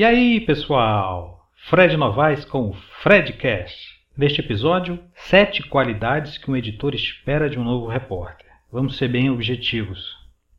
[0.00, 1.46] E aí, pessoal?
[1.68, 3.76] Fred Novaes com o Fredcast.
[4.16, 8.46] Neste episódio, sete qualidades que um editor espera de um novo repórter.
[8.72, 10.16] Vamos ser bem objetivos.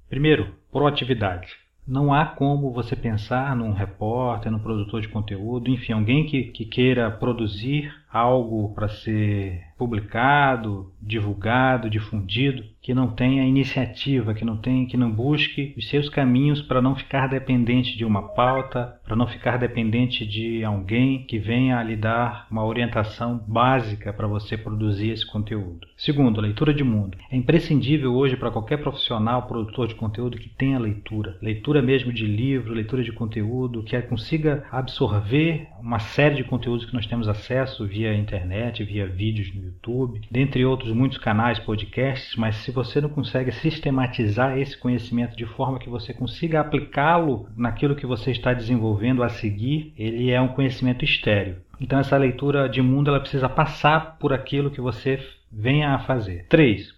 [0.08, 1.54] Primeiro, proatividade.
[1.88, 6.64] Não há como você pensar num repórter, num produtor de conteúdo, enfim, alguém que, que
[6.64, 14.86] queira produzir algo para ser publicado, divulgado, difundido, que não tenha iniciativa, que não tenha,
[14.86, 19.26] que não busque os seus caminhos para não ficar dependente de uma pauta, para não
[19.26, 25.26] ficar dependente de alguém que venha lhe dar uma orientação básica para você produzir esse
[25.26, 25.88] conteúdo.
[25.98, 27.18] Segundo, leitura de mundo.
[27.32, 32.26] É imprescindível hoje para qualquer profissional, produtor de conteúdo que tenha leitura, leitura mesmo de
[32.26, 37.86] livro, leitura de conteúdo, que consiga absorver uma série de conteúdos que nós temos acesso
[37.88, 43.00] via via internet, via vídeos no YouTube, dentre outros muitos canais, podcasts, mas se você
[43.00, 48.54] não consegue sistematizar esse conhecimento de forma que você consiga aplicá-lo naquilo que você está
[48.54, 51.58] desenvolvendo a seguir, ele é um conhecimento estéreo.
[51.80, 55.20] Então essa leitura de mundo ela precisa passar por aquilo que você
[55.52, 56.48] venha a fazer.
[56.50, 56.96] 3.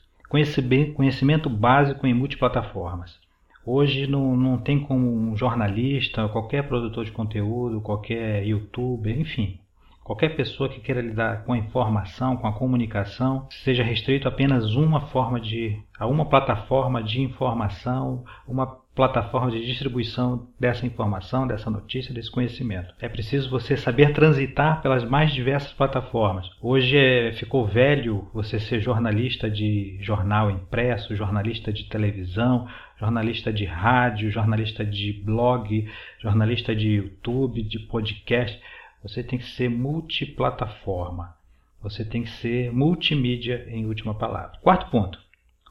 [0.95, 3.19] Conhecimento básico em multiplataformas.
[3.65, 9.59] Hoje não, não tem como um jornalista, qualquer produtor de conteúdo, qualquer youtuber, enfim,
[10.03, 15.01] Qualquer pessoa que queira lidar com a informação, com a comunicação, seja restrito apenas uma
[15.07, 22.13] forma de, a uma plataforma de informação, uma plataforma de distribuição dessa informação, dessa notícia,
[22.13, 22.93] desse conhecimento.
[22.99, 26.47] É preciso você saber transitar pelas mais diversas plataformas.
[26.61, 32.67] Hoje é, ficou velho você ser jornalista de jornal impresso, jornalista de televisão,
[32.99, 35.89] jornalista de rádio, jornalista de blog,
[36.21, 38.59] jornalista de YouTube, de podcast.
[39.03, 41.35] Você tem que ser multiplataforma.
[41.81, 44.57] Você tem que ser multimídia em última palavra.
[44.61, 45.19] Quarto ponto.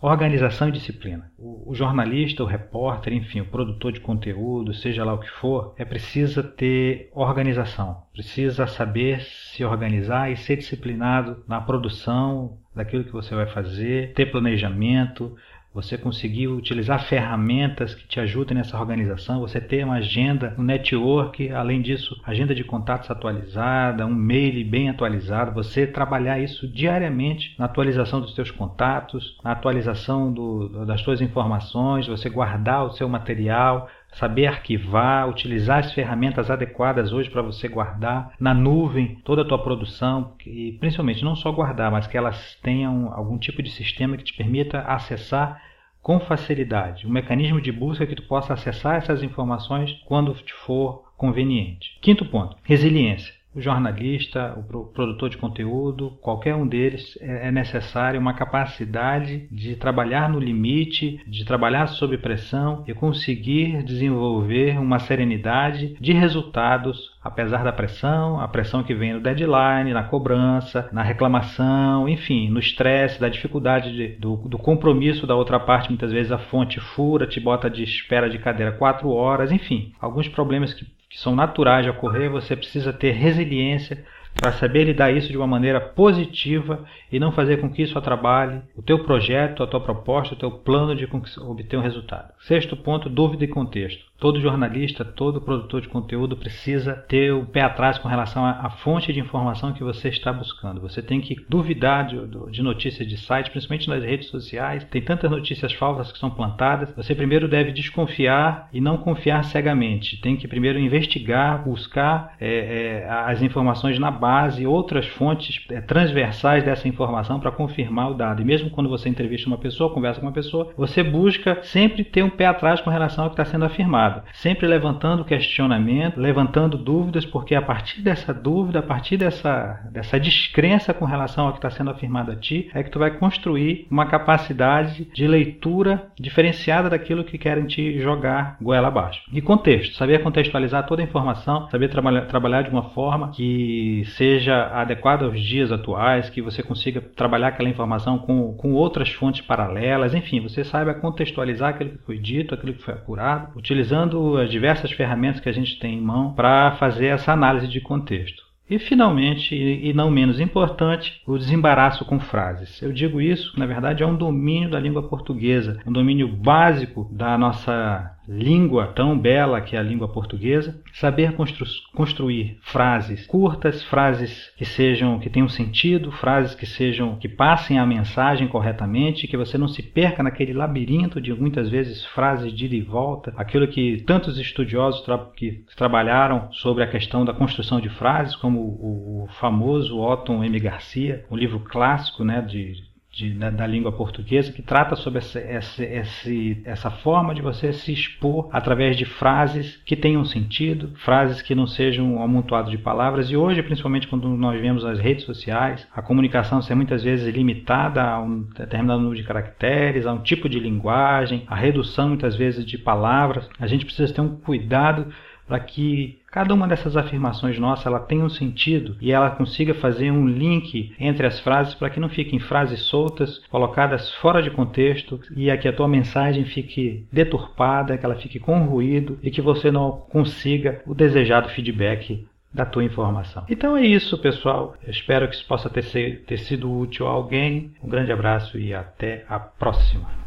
[0.03, 1.31] Organização e disciplina.
[1.39, 5.75] O, o, jornalista, o repórter, enfim, o produtor de conteúdo, seja lá o que for,
[5.79, 8.03] é precisa ter organização.
[8.13, 14.27] Precisa saber se organizar e ser disciplinado na produção daquilo que você vai fazer, ter
[14.27, 15.37] planejamento,
[15.75, 21.51] você conseguir utilizar ferramentas que te ajudem nessa organização, você ter uma agenda, um network,
[21.51, 27.65] além disso, agenda de contatos atualizada, um mail bem atualizado, você trabalhar isso diariamente na
[27.65, 33.89] atualização dos seus contatos, na atualização do, das suas informações, você guardar o seu material,
[34.13, 39.63] saber arquivar, utilizar as ferramentas adequadas hoje para você guardar na nuvem toda a tua
[39.63, 44.25] produção e principalmente não só guardar, mas que elas tenham algum tipo de sistema que
[44.25, 45.61] te permita acessar
[46.03, 51.05] com facilidade, um mecanismo de busca que tu possa acessar essas informações quando te for
[51.17, 51.97] conveniente.
[52.01, 58.19] Quinto ponto, resiliência o jornalista, o produtor de conteúdo, qualquer um deles, é, é necessário
[58.19, 65.97] uma capacidade de trabalhar no limite, de trabalhar sob pressão e conseguir desenvolver uma serenidade
[66.01, 72.09] de resultados, apesar da pressão, a pressão que vem no deadline, na cobrança, na reclamação,
[72.09, 75.91] enfim, no estresse, da dificuldade de, do, do compromisso da outra parte.
[75.91, 80.29] Muitas vezes a fonte fura, te bota de espera de cadeira quatro horas, enfim, alguns
[80.29, 84.03] problemas que que são naturais de ocorrer, você precisa ter resiliência
[84.35, 88.61] para saber lidar isso de uma maneira positiva e não fazer com que isso atrapalhe
[88.77, 91.09] o teu projeto, a tua proposta, o teu plano de
[91.41, 92.33] obter um resultado.
[92.41, 94.13] Sexto ponto, dúvida e contexto.
[94.19, 99.13] Todo jornalista, todo produtor de conteúdo precisa ter o pé atrás com relação à fonte
[99.13, 100.81] de informação que você está buscando.
[100.81, 102.21] Você tem que duvidar de,
[102.53, 104.85] de notícias de site, principalmente nas redes sociais.
[104.85, 106.95] Tem tantas notícias falsas que são plantadas.
[106.95, 110.21] Você primeiro deve desconfiar e não confiar cegamente.
[110.21, 116.65] Tem que primeiro investigar, buscar é, é, as informações na base, outras fontes é, transversais
[116.65, 118.41] dessa informação para confirmar o dado.
[118.41, 122.23] E mesmo quando você entrevista uma pessoa, conversa com uma pessoa, você busca sempre ter
[122.23, 127.25] um pé atrás com relação ao que está sendo afirmado sempre levantando questionamento, levantando dúvidas,
[127.25, 131.71] porque a partir dessa dúvida, a partir dessa, dessa descrença com relação ao que está
[131.71, 137.25] sendo afirmado a ti, é que tu vai construir uma capacidade de leitura diferenciada daquilo
[137.25, 139.23] que querem te jogar goela abaixo.
[139.33, 144.67] E contexto, saber contextualizar toda a informação, saber trabalhar, trabalhar de uma forma que seja
[144.69, 150.15] adequada aos dias atuais, que você consiga trabalhar aquela informação com, com outras fontes paralelas,
[150.15, 154.93] enfim, você saiba contextualizar aquilo que foi dito, aquilo que foi apurado, utilizando as diversas
[154.93, 158.43] ferramentas que a gente tem em mão para fazer essa análise de contexto.
[158.71, 162.81] E finalmente, e não menos importante, o desembaraço com frases.
[162.81, 167.37] Eu digo isso, na verdade, é um domínio da língua portuguesa, um domínio básico da
[167.37, 174.53] nossa língua tão bela que é a língua portuguesa, saber constru construir frases curtas, frases
[174.57, 179.59] que sejam que tenham sentido, frases que sejam que passem a mensagem corretamente, que você
[179.59, 184.03] não se perca naquele labirinto de muitas vezes frases de ida e volta, aquilo que
[184.07, 189.29] tantos estudiosos tra que trabalharam sobre a questão da construção de frases, como o, o
[189.41, 190.59] famoso Otton M.
[190.59, 195.39] Garcia, um livro clássico né, de de, da, da, língua portuguesa que trata sobre essa,
[195.39, 196.31] essa,
[196.65, 201.67] essa forma de você se expor através de frases que tenham sentido, frases que não
[201.67, 203.31] sejam um amontoado de palavras.
[203.31, 208.03] E hoje, principalmente quando nós vemos as redes sociais, a comunicação ser muitas vezes limitada
[208.03, 212.65] a um determinado número de caracteres, a um tipo de linguagem, a redução muitas vezes
[212.65, 215.13] de palavras, a gente precisa ter um cuidado
[215.53, 220.11] para que cada uma dessas afirmações nossas ela tenha um sentido e ela consiga fazer
[220.11, 225.21] um link entre as frases para que não fiquem frases soltas, colocadas fora de contexto
[225.37, 229.43] e a que a tua mensagem fique deturpada, que ela fique com ruído e que
[229.43, 233.45] você não consiga o desejado feedback da tua informação.
[233.47, 234.75] Então é isso, pessoal.
[234.83, 235.85] Eu espero que isso possa ter,
[236.25, 237.73] ter sido útil a alguém.
[237.83, 240.22] Um grande abraço e até a próxima.